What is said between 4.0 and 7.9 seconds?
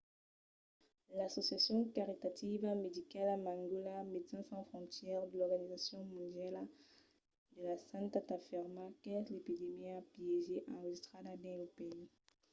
médecins sans frontières e l'organizacion mondiala de la